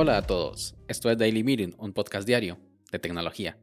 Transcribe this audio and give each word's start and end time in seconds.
Hola 0.00 0.16
a 0.16 0.22
todos, 0.22 0.76
esto 0.86 1.10
es 1.10 1.18
Daily 1.18 1.42
Meeting, 1.42 1.74
un 1.76 1.92
podcast 1.92 2.24
diario 2.24 2.56
de 2.92 3.00
tecnología. 3.00 3.58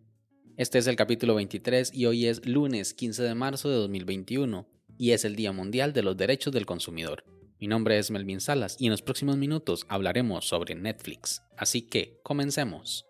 Este 0.57 0.79
es 0.79 0.88
el 0.88 0.97
capítulo 0.97 1.34
23 1.34 1.93
y 1.93 2.07
hoy 2.07 2.25
es 2.25 2.46
lunes 2.46 2.93
15 2.93 3.23
de 3.23 3.36
marzo 3.36 3.70
de 3.70 3.77
2021 3.77 4.68
y 4.98 5.11
es 5.11 5.23
el 5.23 5.38
Día 5.38 5.54
Mundial 5.54 5.93
de 5.93 6.04
los 6.04 6.18
Derechos 6.18 6.52
del 6.52 6.66
Consumidor. 6.66 7.23
Mi 7.57 7.68
nombre 7.68 7.98
es 7.98 8.11
Melvin 8.11 8.41
Salas 8.41 8.75
y 8.77 8.88
en 8.88 8.91
los 8.91 9.02
próximos 9.02 9.38
minutos 9.38 9.86
hablaremos 9.88 10.45
sobre 10.45 10.75
Netflix, 10.75 11.41
así 11.55 11.84
que 11.84 12.20
comencemos. 12.21 13.05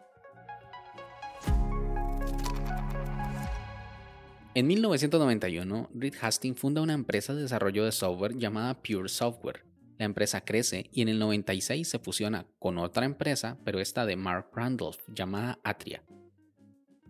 En 4.53 4.67
1991, 4.67 5.89
Reed 5.95 6.13
Hastings 6.21 6.59
funda 6.59 6.83
una 6.83 6.93
empresa 6.93 7.33
de 7.33 7.41
desarrollo 7.41 7.85
de 7.85 7.91
software 7.91 8.37
llamada 8.37 8.83
Pure 8.83 9.09
Software 9.09 9.64
la 9.97 10.05
empresa 10.05 10.41
crece 10.41 10.89
y 10.91 11.01
en 11.01 11.09
el 11.09 11.19
96 11.19 11.87
se 11.87 11.99
fusiona 11.99 12.47
con 12.59 12.77
otra 12.77 13.05
empresa, 13.05 13.57
pero 13.63 13.79
esta 13.79 14.05
de 14.05 14.15
Mark 14.15 14.49
Randolph, 14.53 14.99
llamada 15.07 15.59
Atria. 15.63 16.03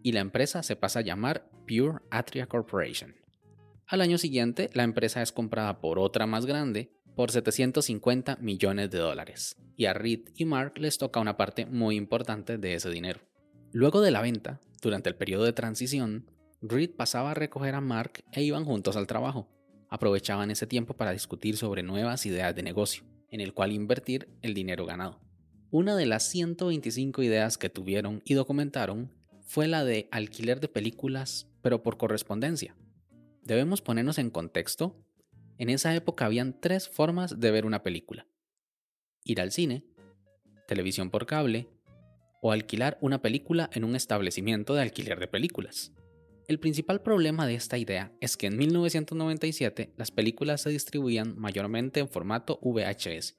Y 0.03 0.12
la 0.12 0.20
empresa 0.20 0.62
se 0.62 0.76
pasa 0.76 0.99
a 0.99 1.03
llamar 1.03 1.49
Pure 1.67 1.99
Atria 2.12 2.45
Corporation. 2.48 3.16
Al 3.88 4.02
año 4.02 4.17
siguiente, 4.17 4.70
la 4.73 4.84
empresa 4.84 5.21
es 5.21 5.31
comprada 5.31 5.79
por 5.81 5.98
otra 5.98 6.27
más 6.27 6.45
grande 6.45 6.91
por 7.16 7.31
750 7.31 8.38
millones 8.38 8.91
de 8.91 8.99
dólares, 8.99 9.55
y 9.76 9.85
a 9.85 9.93
Reed 9.93 10.29
y 10.35 10.45
Mark 10.45 10.73
les 10.77 10.98
toca 10.98 11.20
una 11.20 11.38
parte 11.38 11.65
muy 11.65 11.95
importante 11.95 12.57
de 12.57 12.76
ese 12.76 12.90
dinero. 12.90 13.21
Luego 13.71 14.02
de 14.02 14.12
la 14.12 14.21
venta, 14.21 14.59
durante 14.81 15.09
el 15.09 15.15
periodo 15.15 15.45
de 15.45 15.54
transición, 15.54 16.29
Reed 16.62 16.91
pasaba 16.95 17.31
a 17.31 17.35
recoger 17.35 17.73
a 17.73 17.81
Mark 17.81 18.23
e 18.31 18.43
iban 18.43 18.65
juntos 18.65 18.95
al 18.95 19.07
trabajo 19.07 19.55
aprovechaban 19.89 20.52
ese 20.52 20.67
tiempo 20.67 20.95
para 20.95 21.12
discutir 21.12 21.57
sobre 21.57 21.84
nuevas 21.84 22.26
ideas 22.26 22.55
de 22.55 22.63
negocio, 22.63 23.04
en 23.29 23.41
el 23.41 23.54
cual 23.54 23.71
invertir 23.71 24.29
el 24.41 24.54
dinero 24.54 24.85
ganado. 24.85 25.20
Una 25.71 25.96
de 25.96 26.05
las 26.05 26.23
125 26.29 27.21
ideas 27.23 27.57
que 27.57 27.70
tuvieron 27.70 28.21
y 28.26 28.34
documentaron 28.34 29.12
fue 29.45 29.68
la 29.68 29.84
de 29.84 30.07
alquiler 30.12 30.60
de 30.60 30.68
películas, 30.68 31.48
pero 31.62 31.84
por 31.84 31.98
correspondencia. 31.98 32.76
Debemos 33.43 33.82
ponernos 33.82 34.18
en 34.18 34.29
contexto. 34.29 34.95
En 35.57 35.70
esa 35.70 35.93
época 35.95 36.26
habían 36.26 36.60
tres 36.60 36.90
formas 36.90 37.40
de 37.40 37.51
ver 37.51 37.65
una 37.65 37.84
película. 37.84 38.27
Ir 39.23 39.41
al 39.41 39.51
cine, 39.51 39.85
televisión 40.67 41.10
por 41.10 41.26
cable 41.26 41.67
o 42.41 42.51
alquilar 42.51 42.98
una 43.01 43.21
película 43.21 43.70
en 43.73 43.84
un 43.84 43.95
establecimiento 43.95 44.76
de 44.76 44.82
alquiler 44.82 45.20
de 45.20 45.27
películas. 45.27 45.91
El 46.48 46.60
principal 46.60 47.01
problema 47.01 47.48
de 47.48 47.55
esta 47.55 47.76
idea 47.79 48.15
es 48.21 48.38
que 48.38 48.46
en 48.46 48.57
1997 48.57 49.93
las 49.98 50.12
películas 50.12 50.62
se 50.62 50.70
distribuían 50.70 51.35
mayormente 51.40 51.99
en 51.99 52.07
formato 52.07 52.60
VHS 52.62 53.35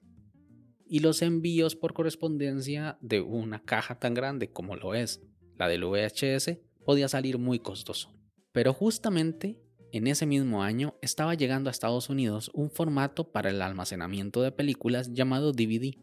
y 0.89 0.99
los 0.99 1.23
envíos 1.23 1.77
por 1.77 1.95
correspondencia 1.95 2.99
de 3.01 3.21
una 3.21 3.63
caja 3.63 4.01
tan 4.01 4.13
grande 4.13 4.51
como 4.51 4.75
lo 4.75 4.95
es 4.95 5.23
la 5.57 5.69
del 5.69 5.85
VHS 5.85 6.59
podía 6.85 7.07
salir 7.07 7.39
muy 7.39 7.61
costoso. 7.61 8.13
Pero 8.51 8.73
justamente 8.73 9.61
en 9.93 10.09
ese 10.09 10.27
mismo 10.27 10.65
año 10.65 10.97
estaba 11.01 11.35
llegando 11.35 11.71
a 11.71 11.73
Estados 11.73 12.11
Unidos 12.11 12.51
un 12.55 12.71
formato 12.71 13.31
para 13.31 13.51
el 13.51 13.63
almacenamiento 13.63 14.43
de 14.43 14.51
películas 14.51 15.13
llamado 15.13 15.53
DVD 15.53 15.97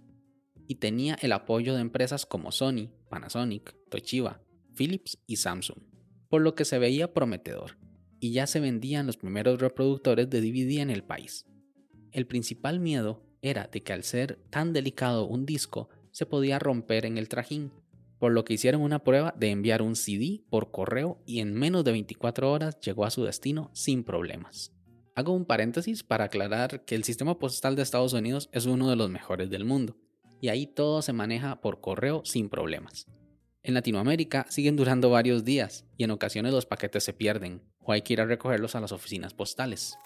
y 0.68 0.76
tenía 0.76 1.16
el 1.16 1.34
apoyo 1.34 1.76
de 1.76 1.82
empresas 1.82 2.26
como 2.26 2.54
Sony, 2.54 2.92
Panasonic, 3.10 3.76
Toshiba, 3.90 4.42
Philips 4.74 5.22
y 5.28 5.36
Samsung 5.36 5.93
por 6.34 6.42
lo 6.42 6.56
que 6.56 6.66
se 6.66 6.80
veía 6.80 7.14
prometedor, 7.14 7.78
y 8.20 8.32
ya 8.32 8.48
se 8.48 8.60
vendían 8.60 9.06
los 9.06 9.18
primeros 9.18 9.62
reproductores 9.62 10.32
de 10.32 10.42
DVD 10.42 10.80
en 10.80 10.90
el 10.90 11.04
país. 11.04 11.46
El 12.12 12.26
principal 12.26 12.80
miedo 12.80 13.22
era 13.44 13.70
de 13.72 13.84
que 13.84 13.94
al 13.94 14.04
ser 14.04 14.40
tan 14.50 14.74
delicado 14.74 15.28
un 15.28 15.46
disco 15.46 15.90
se 16.10 16.26
podía 16.26 16.58
romper 16.58 17.06
en 17.06 17.20
el 17.20 17.30
trajín, 17.30 17.72
por 18.18 18.32
lo 18.32 18.46
que 18.46 18.56
hicieron 18.56 18.82
una 18.82 19.04
prueba 19.04 19.36
de 19.38 19.52
enviar 19.52 19.84
un 19.84 19.96
CD 19.96 20.42
por 20.50 20.72
correo 20.72 21.22
y 21.28 21.40
en 21.40 21.54
menos 21.54 21.84
de 21.84 21.92
24 21.92 22.52
horas 22.52 22.80
llegó 22.80 23.06
a 23.06 23.12
su 23.12 23.24
destino 23.24 23.70
sin 23.76 24.04
problemas. 24.04 24.74
Hago 25.14 25.34
un 25.34 25.46
paréntesis 25.46 26.02
para 26.02 26.24
aclarar 26.24 26.84
que 26.84 26.96
el 26.96 27.04
sistema 27.04 27.38
postal 27.38 27.76
de 27.76 27.84
Estados 27.84 28.14
Unidos 28.14 28.50
es 28.52 28.66
uno 28.66 28.90
de 28.90 28.96
los 28.96 29.12
mejores 29.12 29.52
del 29.52 29.66
mundo, 29.66 29.98
y 30.42 30.50
ahí 30.50 30.66
todo 30.66 31.04
se 31.04 31.14
maneja 31.14 31.62
por 31.62 31.80
correo 31.80 32.24
sin 32.26 32.50
problemas. 32.50 33.06
En 33.66 33.74
Latinoamérica 33.74 34.46
siguen 34.50 34.76
durando 34.76 35.10
varios 35.10 35.46
días 35.46 35.86
y 35.96 36.04
en 36.04 36.12
ocasiones 36.12 36.52
los 36.52 36.66
paquetes 36.66 37.06
se 37.06 37.14
pierden 37.14 37.62
o 37.80 37.94
hay 37.94 38.02
que 38.02 38.12
ir 38.12 38.20
a 38.20 38.26
recogerlos 38.26 38.76
a 38.76 38.82
las 38.82 38.92
oficinas 38.92 39.34
postales. 39.34 39.98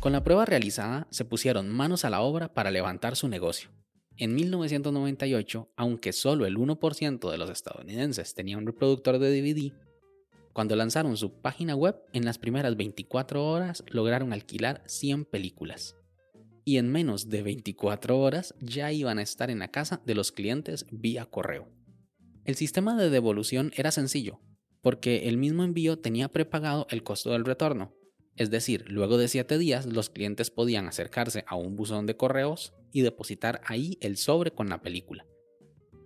Con 0.00 0.12
la 0.12 0.22
prueba 0.22 0.44
realizada, 0.44 1.06
se 1.10 1.24
pusieron 1.24 1.70
manos 1.70 2.04
a 2.04 2.10
la 2.10 2.20
obra 2.20 2.52
para 2.52 2.70
levantar 2.70 3.16
su 3.16 3.26
negocio. 3.26 3.70
En 4.18 4.34
1998, 4.34 5.72
aunque 5.76 6.12
solo 6.12 6.44
el 6.44 6.58
1% 6.58 7.30
de 7.30 7.38
los 7.38 7.48
estadounidenses 7.48 8.34
tenía 8.34 8.58
un 8.58 8.66
reproductor 8.66 9.18
de 9.18 9.30
DVD, 9.30 9.72
cuando 10.52 10.76
lanzaron 10.76 11.16
su 11.16 11.40
página 11.40 11.74
web, 11.74 11.96
en 12.12 12.26
las 12.26 12.36
primeras 12.36 12.76
24 12.76 13.42
horas 13.46 13.82
lograron 13.88 14.34
alquilar 14.34 14.82
100 14.84 15.24
películas 15.24 15.96
y 16.64 16.78
en 16.78 16.90
menos 16.90 17.28
de 17.28 17.42
24 17.42 18.18
horas 18.18 18.54
ya 18.60 18.92
iban 18.92 19.18
a 19.18 19.22
estar 19.22 19.50
en 19.50 19.58
la 19.58 19.68
casa 19.68 20.00
de 20.04 20.14
los 20.14 20.32
clientes 20.32 20.86
vía 20.90 21.26
correo. 21.26 21.68
El 22.44 22.54
sistema 22.54 22.96
de 22.96 23.10
devolución 23.10 23.72
era 23.76 23.90
sencillo, 23.90 24.40
porque 24.82 25.28
el 25.28 25.36
mismo 25.36 25.64
envío 25.64 25.98
tenía 25.98 26.28
prepagado 26.28 26.86
el 26.90 27.02
costo 27.02 27.30
del 27.30 27.44
retorno, 27.44 27.94
es 28.36 28.50
decir, 28.50 28.84
luego 28.88 29.16
de 29.16 29.28
7 29.28 29.58
días 29.58 29.86
los 29.86 30.10
clientes 30.10 30.50
podían 30.50 30.88
acercarse 30.88 31.44
a 31.46 31.54
un 31.54 31.76
buzón 31.76 32.06
de 32.06 32.16
correos 32.16 32.74
y 32.92 33.02
depositar 33.02 33.60
ahí 33.64 33.96
el 34.00 34.16
sobre 34.16 34.50
con 34.50 34.68
la 34.68 34.82
película. 34.82 35.24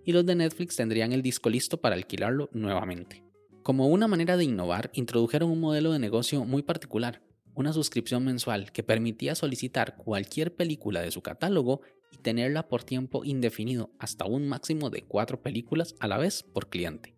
Y 0.05 0.11
los 0.11 0.25
de 0.25 0.35
Netflix 0.35 0.75
tendrían 0.75 1.11
el 1.11 1.23
disco 1.23 1.49
listo 1.49 1.81
para 1.81 1.95
alquilarlo 1.95 2.49
nuevamente. 2.53 3.23
Como 3.63 3.87
una 3.87 4.07
manera 4.07 4.37
de 4.37 4.43
innovar, 4.43 4.91
introdujeron 4.93 5.49
un 5.49 5.59
modelo 5.59 5.91
de 5.91 5.99
negocio 5.99 6.45
muy 6.45 6.61
particular, 6.61 7.21
una 7.59 7.73
suscripción 7.73 8.23
mensual 8.23 8.71
que 8.71 8.83
permitía 8.83 9.35
solicitar 9.35 9.97
cualquier 9.97 10.55
película 10.55 11.01
de 11.01 11.11
su 11.11 11.21
catálogo 11.21 11.81
y 12.11 12.17
tenerla 12.17 12.67
por 12.67 12.83
tiempo 12.83 13.23
indefinido 13.25 13.91
hasta 13.99 14.25
un 14.25 14.47
máximo 14.47 14.89
de 14.89 15.03
cuatro 15.03 15.41
películas 15.41 15.95
a 15.99 16.07
la 16.07 16.17
vez 16.17 16.43
por 16.43 16.69
cliente. 16.69 17.15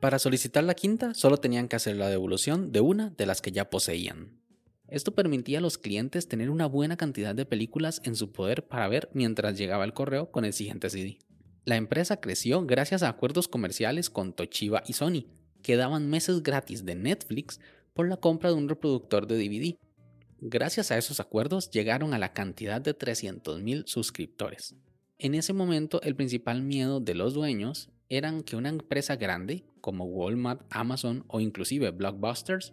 Para 0.00 0.18
solicitar 0.18 0.64
la 0.64 0.74
quinta 0.74 1.14
solo 1.14 1.38
tenían 1.38 1.68
que 1.68 1.76
hacer 1.76 1.96
la 1.96 2.08
devolución 2.08 2.72
de 2.72 2.80
una 2.80 3.10
de 3.10 3.26
las 3.26 3.40
que 3.40 3.52
ya 3.52 3.70
poseían. 3.70 4.40
Esto 4.88 5.14
permitía 5.14 5.58
a 5.58 5.60
los 5.60 5.78
clientes 5.78 6.26
tener 6.26 6.50
una 6.50 6.66
buena 6.66 6.96
cantidad 6.96 7.34
de 7.34 7.46
películas 7.46 8.00
en 8.04 8.16
su 8.16 8.32
poder 8.32 8.66
para 8.66 8.88
ver 8.88 9.08
mientras 9.12 9.56
llegaba 9.56 9.84
el 9.84 9.92
correo 9.92 10.30
con 10.30 10.44
el 10.44 10.52
siguiente 10.52 10.90
CD. 10.90 11.18
La 11.64 11.76
empresa 11.76 12.20
creció 12.20 12.66
gracias 12.66 13.02
a 13.02 13.08
acuerdos 13.08 13.46
comerciales 13.46 14.10
con 14.10 14.32
Toshiba 14.32 14.82
y 14.86 14.94
Sony, 14.94 15.26
que 15.62 15.76
daban 15.76 16.08
meses 16.08 16.42
gratis 16.42 16.84
de 16.84 16.94
Netflix 16.94 17.60
por 18.00 18.08
la 18.08 18.16
compra 18.16 18.48
de 18.48 18.56
un 18.56 18.66
reproductor 18.66 19.26
de 19.26 19.36
DVD. 19.36 19.76
Gracias 20.40 20.90
a 20.90 20.96
esos 20.96 21.20
acuerdos 21.20 21.70
llegaron 21.70 22.14
a 22.14 22.18
la 22.18 22.32
cantidad 22.32 22.80
de 22.80 22.96
300.000 22.96 23.86
suscriptores. 23.86 24.74
En 25.18 25.34
ese 25.34 25.52
momento 25.52 26.00
el 26.00 26.16
principal 26.16 26.62
miedo 26.62 27.00
de 27.00 27.14
los 27.14 27.34
dueños 27.34 27.90
eran 28.08 28.42
que 28.42 28.56
una 28.56 28.70
empresa 28.70 29.16
grande 29.16 29.66
como 29.82 30.06
Walmart, 30.06 30.62
Amazon 30.70 31.26
o 31.28 31.40
inclusive 31.40 31.90
Blockbusters 31.90 32.72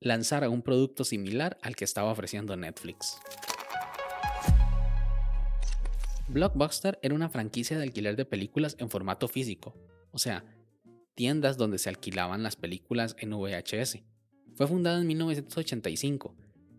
lanzara 0.00 0.48
un 0.48 0.62
producto 0.62 1.04
similar 1.04 1.58
al 1.60 1.76
que 1.76 1.84
estaba 1.84 2.10
ofreciendo 2.10 2.56
Netflix. 2.56 3.18
Blockbuster 6.26 6.98
era 7.02 7.14
una 7.14 7.28
franquicia 7.28 7.76
de 7.76 7.82
alquiler 7.82 8.16
de 8.16 8.24
películas 8.24 8.76
en 8.78 8.88
formato 8.88 9.28
físico, 9.28 9.76
o 10.10 10.18
sea, 10.18 10.42
tiendas 11.14 11.58
donde 11.58 11.76
se 11.76 11.90
alquilaban 11.90 12.42
las 12.42 12.56
películas 12.56 13.14
en 13.18 13.32
VHS. 13.32 13.98
Fue 14.58 14.66
fundada 14.66 15.00
en 15.00 15.06
1985 15.06 16.34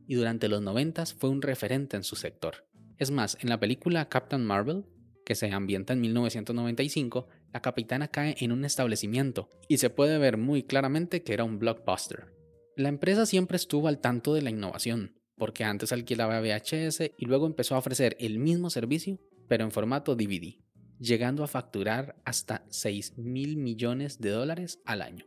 y 0.05 0.15
durante 0.15 0.49
los 0.49 0.61
90 0.61 1.05
fue 1.05 1.29
un 1.29 1.41
referente 1.41 1.95
en 1.95 2.03
su 2.03 2.17
sector. 2.17 2.67
Es 2.97 3.09
más, 3.09 3.37
en 3.39 3.47
la 3.47 3.57
película 3.57 4.09
Captain 4.09 4.43
Marvel, 4.43 4.83
que 5.25 5.33
se 5.33 5.49
ambienta 5.49 5.93
en 5.93 6.01
1995, 6.01 7.29
la 7.53 7.61
capitana 7.61 8.09
cae 8.09 8.35
en 8.41 8.51
un 8.51 8.65
establecimiento 8.65 9.49
y 9.69 9.77
se 9.77 9.89
puede 9.89 10.17
ver 10.17 10.35
muy 10.35 10.63
claramente 10.63 11.23
que 11.23 11.31
era 11.31 11.45
un 11.45 11.57
blockbuster. 11.57 12.35
La 12.75 12.89
empresa 12.89 13.25
siempre 13.25 13.55
estuvo 13.55 13.87
al 13.87 14.01
tanto 14.01 14.33
de 14.33 14.41
la 14.41 14.49
innovación, 14.49 15.15
porque 15.37 15.63
antes 15.63 15.93
alquilaba 15.93 16.41
VHS 16.41 17.13
y 17.17 17.25
luego 17.27 17.45
empezó 17.45 17.75
a 17.75 17.79
ofrecer 17.79 18.17
el 18.19 18.39
mismo 18.39 18.69
servicio, 18.69 19.21
pero 19.47 19.63
en 19.63 19.71
formato 19.71 20.17
DVD, 20.17 20.57
llegando 20.99 21.45
a 21.45 21.47
facturar 21.47 22.17
hasta 22.25 22.65
6 22.71 23.17
mil 23.17 23.55
millones 23.55 24.19
de 24.19 24.31
dólares 24.31 24.81
al 24.83 25.01
año. 25.01 25.23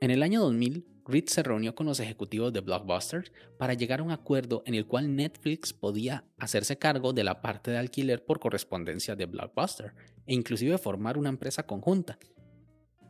En 0.00 0.12
el 0.12 0.22
año 0.22 0.40
2000, 0.40 0.93
Reed 1.06 1.26
se 1.26 1.42
reunió 1.42 1.74
con 1.74 1.86
los 1.86 2.00
ejecutivos 2.00 2.52
de 2.52 2.60
Blockbuster 2.60 3.30
para 3.58 3.74
llegar 3.74 4.00
a 4.00 4.02
un 4.02 4.10
acuerdo 4.10 4.62
en 4.66 4.74
el 4.74 4.86
cual 4.86 5.14
Netflix 5.14 5.72
podía 5.72 6.24
hacerse 6.38 6.78
cargo 6.78 7.12
de 7.12 7.24
la 7.24 7.42
parte 7.42 7.70
de 7.70 7.78
alquiler 7.78 8.24
por 8.24 8.40
correspondencia 8.40 9.14
de 9.14 9.26
Blockbuster 9.26 9.94
e 10.26 10.34
inclusive 10.34 10.78
formar 10.78 11.18
una 11.18 11.28
empresa 11.28 11.66
conjunta. 11.66 12.18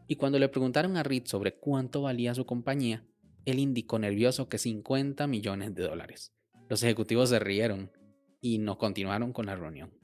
Y 0.08 0.17
cuando 0.17 0.38
le 0.38 0.49
preguntaron 0.49 0.96
a 0.96 1.02
Reed 1.02 1.26
sobre 1.26 1.56
cuánto 1.56 2.02
valía 2.02 2.35
su 2.35 2.44
compañía, 2.44 3.06
él 3.44 3.58
indicó 3.58 3.99
nervioso 3.99 4.49
que 4.49 4.58
50 4.58 5.26
millones 5.26 5.75
de 5.75 5.85
dólares. 5.85 6.32
Los 6.69 6.82
ejecutivos 6.82 7.29
se 7.29 7.38
rieron 7.38 7.93
y 8.41 8.58
no 8.58 8.76
continuaron 8.76 9.32
con 9.32 9.46
la 9.46 9.55
reunión. 9.55 9.94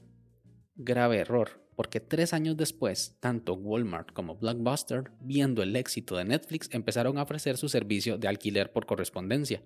Grave 0.77 1.19
error, 1.19 1.60
porque 1.77 2.01
tres 2.01 2.33
años 2.33 2.57
después, 2.57 3.17
tanto 3.21 3.55
Walmart 3.55 4.13
como 4.13 4.37
Blockbuster, 4.37 5.11
viendo 5.21 5.63
el 5.63 5.77
éxito 5.77 6.17
de 6.17 6.25
Netflix, 6.25 6.69
empezaron 6.73 7.19
a 7.19 7.23
ofrecer 7.23 7.57
su 7.57 7.69
servicio 7.69 8.19
de 8.19 8.29
alquiler 8.29 8.73
por 8.73 8.87
correspondencia. 8.87 9.63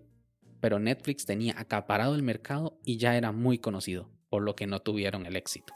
Pero 0.61 0.79
Netflix 0.79 1.27
tenía 1.27 1.55
acaparado 1.59 2.15
el 2.15 2.23
mercado 2.23 2.79
y 2.85 2.97
ya 2.97 3.17
era 3.17 3.33
muy 3.33 3.59
conocido, 3.59 4.11
por 4.29 4.43
lo 4.43 4.55
que 4.55 4.67
no 4.67 4.81
tuvieron 4.81 5.27
el 5.27 5.37
éxito. 5.37 5.73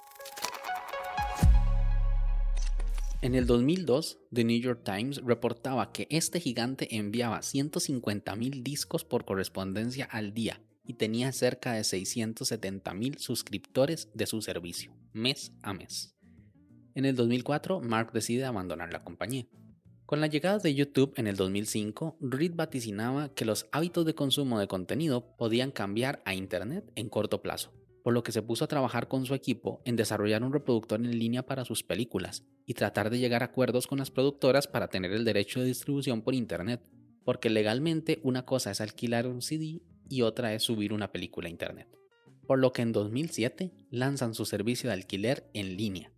En 3.20 3.34
el 3.34 3.46
2002, 3.46 4.20
The 4.32 4.44
New 4.44 4.60
York 4.60 4.82
Times 4.84 5.20
reportaba 5.24 5.90
que 5.90 6.06
este 6.08 6.38
gigante 6.38 6.96
enviaba 6.96 7.40
150.000 7.40 8.62
discos 8.62 9.04
por 9.04 9.24
correspondencia 9.24 10.04
al 10.04 10.34
día 10.34 10.60
y 10.86 10.94
tenía 10.94 11.32
cerca 11.32 11.72
de 11.72 11.80
670.000 11.80 13.18
suscriptores 13.18 14.08
de 14.14 14.26
su 14.26 14.40
servicio, 14.40 14.94
mes 15.12 15.52
a 15.62 15.74
mes. 15.74 16.17
En 16.98 17.04
el 17.04 17.14
2004, 17.14 17.80
Mark 17.80 18.10
decide 18.12 18.44
abandonar 18.44 18.92
la 18.92 19.04
compañía. 19.04 19.46
Con 20.04 20.20
la 20.20 20.26
llegada 20.26 20.58
de 20.58 20.74
YouTube 20.74 21.12
en 21.14 21.28
el 21.28 21.36
2005, 21.36 22.16
Reed 22.20 22.54
vaticinaba 22.56 23.32
que 23.32 23.44
los 23.44 23.68
hábitos 23.70 24.04
de 24.04 24.16
consumo 24.16 24.58
de 24.58 24.66
contenido 24.66 25.36
podían 25.36 25.70
cambiar 25.70 26.20
a 26.24 26.34
Internet 26.34 26.90
en 26.96 27.08
corto 27.08 27.40
plazo, 27.40 27.72
por 28.02 28.14
lo 28.14 28.24
que 28.24 28.32
se 28.32 28.42
puso 28.42 28.64
a 28.64 28.66
trabajar 28.66 29.06
con 29.06 29.26
su 29.26 29.34
equipo 29.34 29.80
en 29.84 29.94
desarrollar 29.94 30.42
un 30.42 30.52
reproductor 30.52 30.98
en 30.98 31.16
línea 31.16 31.46
para 31.46 31.64
sus 31.64 31.84
películas 31.84 32.42
y 32.66 32.74
tratar 32.74 33.10
de 33.10 33.20
llegar 33.20 33.44
a 33.44 33.46
acuerdos 33.46 33.86
con 33.86 33.98
las 33.98 34.10
productoras 34.10 34.66
para 34.66 34.88
tener 34.88 35.12
el 35.12 35.24
derecho 35.24 35.60
de 35.60 35.66
distribución 35.66 36.22
por 36.22 36.34
Internet, 36.34 36.82
porque 37.24 37.48
legalmente 37.48 38.18
una 38.24 38.44
cosa 38.44 38.72
es 38.72 38.80
alquilar 38.80 39.28
un 39.28 39.40
CD 39.40 39.82
y 40.08 40.22
otra 40.22 40.52
es 40.52 40.64
subir 40.64 40.92
una 40.92 41.12
película 41.12 41.46
a 41.46 41.52
Internet. 41.52 41.96
Por 42.48 42.58
lo 42.58 42.72
que 42.72 42.82
en 42.82 42.90
2007 42.90 43.70
lanzan 43.92 44.34
su 44.34 44.44
servicio 44.44 44.90
de 44.90 44.94
alquiler 44.94 45.48
en 45.54 45.76
línea, 45.76 46.10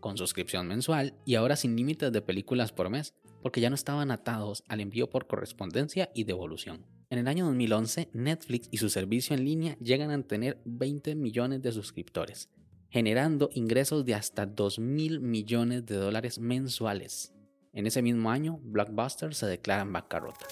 con 0.00 0.16
suscripción 0.16 0.66
mensual 0.66 1.14
y 1.24 1.34
ahora 1.34 1.56
sin 1.56 1.76
límites 1.76 2.12
de 2.12 2.22
películas 2.22 2.72
por 2.72 2.90
mes, 2.90 3.14
porque 3.42 3.60
ya 3.60 3.70
no 3.70 3.74
estaban 3.74 4.10
atados 4.10 4.64
al 4.68 4.80
envío 4.80 5.10
por 5.10 5.26
correspondencia 5.26 6.10
y 6.14 6.24
devolución. 6.24 6.86
En 7.10 7.18
el 7.18 7.28
año 7.28 7.46
2011, 7.46 8.10
Netflix 8.12 8.68
y 8.70 8.78
su 8.78 8.90
servicio 8.90 9.34
en 9.34 9.44
línea 9.44 9.76
llegan 9.78 10.10
a 10.10 10.22
tener 10.22 10.60
20 10.64 11.14
millones 11.14 11.62
de 11.62 11.72
suscriptores, 11.72 12.50
generando 12.90 13.48
ingresos 13.54 14.04
de 14.04 14.14
hasta 14.14 14.44
2 14.44 14.78
mil 14.78 15.20
millones 15.20 15.86
de 15.86 15.96
dólares 15.96 16.38
mensuales. 16.38 17.32
En 17.72 17.86
ese 17.86 18.02
mismo 18.02 18.30
año, 18.30 18.60
Blockbuster 18.62 19.34
se 19.34 19.46
declara 19.46 19.82
en 19.82 19.92
bancarrota. 19.92 20.46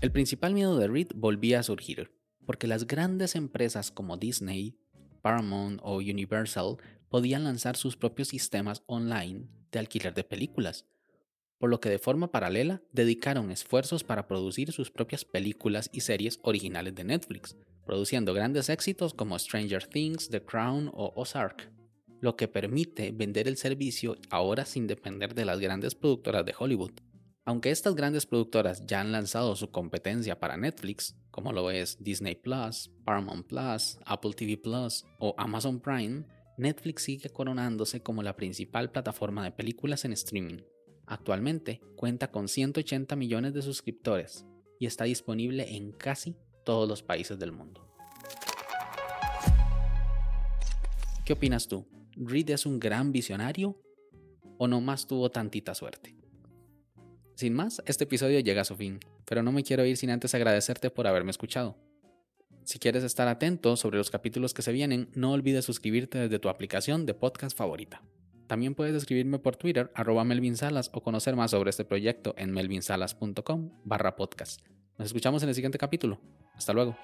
El 0.00 0.10
principal 0.10 0.54
miedo 0.54 0.76
de 0.78 0.88
Reed 0.88 1.08
volvía 1.14 1.60
a 1.60 1.62
surgir, 1.62 2.10
porque 2.44 2.66
las 2.66 2.86
grandes 2.86 3.36
empresas 3.36 3.90
como 3.90 4.16
Disney, 4.16 4.78
Paramount 5.22 5.80
o 5.82 5.96
Universal 5.96 6.76
podían 7.08 7.44
lanzar 7.44 7.76
sus 7.76 7.96
propios 7.96 8.28
sistemas 8.28 8.82
online 8.86 9.46
de 9.70 9.78
alquiler 9.78 10.12
de 10.12 10.24
películas, 10.24 10.86
por 11.58 11.70
lo 11.70 11.80
que 11.80 11.88
de 11.88 11.98
forma 11.98 12.30
paralela 12.30 12.82
dedicaron 12.92 13.50
esfuerzos 13.50 14.04
para 14.04 14.26
producir 14.26 14.72
sus 14.72 14.90
propias 14.90 15.24
películas 15.24 15.88
y 15.92 16.00
series 16.00 16.40
originales 16.42 16.94
de 16.94 17.04
Netflix, 17.04 17.56
produciendo 17.86 18.34
grandes 18.34 18.68
éxitos 18.68 19.14
como 19.14 19.38
Stranger 19.38 19.86
Things, 19.86 20.28
The 20.28 20.42
Crown 20.42 20.90
o 20.92 21.12
Ozark, 21.16 21.70
lo 22.20 22.36
que 22.36 22.48
permite 22.48 23.12
vender 23.12 23.48
el 23.48 23.56
servicio 23.56 24.16
ahora 24.30 24.64
sin 24.64 24.86
depender 24.86 25.34
de 25.34 25.44
las 25.44 25.60
grandes 25.60 25.94
productoras 25.94 26.44
de 26.44 26.54
Hollywood. 26.58 26.92
Aunque 27.44 27.70
estas 27.70 27.96
grandes 27.96 28.24
productoras 28.24 28.86
ya 28.86 29.00
han 29.00 29.10
lanzado 29.10 29.56
su 29.56 29.72
competencia 29.72 30.38
para 30.38 30.56
Netflix, 30.56 31.16
como 31.32 31.52
lo 31.52 31.72
es 31.72 31.96
Disney 32.02 32.36
Plus, 32.36 32.92
Paramount 33.04 33.48
Plus, 33.48 33.98
Apple 34.04 34.32
TV 34.34 34.56
Plus 34.56 35.04
o 35.18 35.34
Amazon 35.36 35.80
Prime, 35.80 36.24
Netflix 36.56 37.02
sigue 37.02 37.30
coronándose 37.30 38.00
como 38.00 38.22
la 38.22 38.36
principal 38.36 38.92
plataforma 38.92 39.42
de 39.42 39.50
películas 39.50 40.04
en 40.04 40.12
streaming. 40.12 40.58
Actualmente 41.06 41.80
cuenta 41.96 42.30
con 42.30 42.46
180 42.46 43.16
millones 43.16 43.54
de 43.54 43.62
suscriptores 43.62 44.46
y 44.78 44.86
está 44.86 45.02
disponible 45.02 45.74
en 45.76 45.90
casi 45.90 46.36
todos 46.64 46.88
los 46.88 47.02
países 47.02 47.40
del 47.40 47.50
mundo. 47.50 47.88
¿Qué 51.24 51.32
opinas 51.32 51.66
tú? 51.66 51.88
¿Reed 52.14 52.50
es 52.50 52.66
un 52.66 52.78
gran 52.78 53.10
visionario 53.10 53.76
o 54.58 54.68
no 54.68 54.80
más 54.80 55.08
tuvo 55.08 55.28
tantita 55.30 55.74
suerte? 55.74 56.11
Sin 57.34 57.54
más, 57.54 57.82
este 57.86 58.04
episodio 58.04 58.40
llega 58.40 58.62
a 58.62 58.64
su 58.64 58.76
fin, 58.76 59.00
pero 59.24 59.42
no 59.42 59.52
me 59.52 59.62
quiero 59.62 59.84
ir 59.84 59.96
sin 59.96 60.10
antes 60.10 60.34
agradecerte 60.34 60.90
por 60.90 61.06
haberme 61.06 61.30
escuchado. 61.30 61.76
Si 62.64 62.78
quieres 62.78 63.02
estar 63.02 63.26
atento 63.26 63.76
sobre 63.76 63.98
los 63.98 64.10
capítulos 64.10 64.54
que 64.54 64.62
se 64.62 64.72
vienen, 64.72 65.08
no 65.14 65.32
olvides 65.32 65.64
suscribirte 65.64 66.18
desde 66.18 66.38
tu 66.38 66.48
aplicación 66.48 67.06
de 67.06 67.14
podcast 67.14 67.56
favorita. 67.56 68.02
También 68.46 68.74
puedes 68.74 68.94
escribirme 68.94 69.38
por 69.38 69.56
Twitter, 69.56 69.90
arroba 69.94 70.24
Melvin 70.24 70.56
Salas, 70.56 70.90
o 70.92 71.02
conocer 71.02 71.34
más 71.36 71.50
sobre 71.50 71.70
este 71.70 71.84
proyecto 71.84 72.34
en 72.36 72.52
melvinsalas.com 72.52 73.70
barra 73.84 74.14
podcast. 74.14 74.60
Nos 74.98 75.06
escuchamos 75.06 75.42
en 75.42 75.48
el 75.48 75.54
siguiente 75.54 75.78
capítulo. 75.78 76.20
Hasta 76.54 76.72
luego. 76.72 76.96